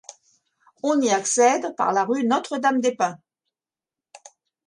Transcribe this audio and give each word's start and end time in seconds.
On 0.81 0.99
y 0.99 1.11
accède 1.11 1.75
par 1.77 1.93
la 1.93 2.05
rue 2.05 2.25
Notre-Dame-des-Pins. 2.25 3.19